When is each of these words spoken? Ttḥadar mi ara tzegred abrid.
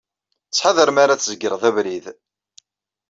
Ttḥadar 0.49 0.89
mi 0.91 0.99
ara 1.03 1.19
tzegred 1.19 1.63
abrid. 1.69 2.05